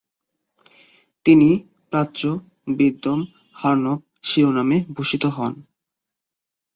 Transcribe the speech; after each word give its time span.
তিনি 1.25 1.49
"প্রাচ্যবিদ্যামহার্ণব" 1.91 3.99
শিরোনামে 4.23 4.77
ভূষিত 4.95 5.23
হন। 5.35 5.53